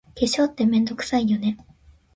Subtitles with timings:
[0.15, 1.59] 化粧って、めんどくさいよね。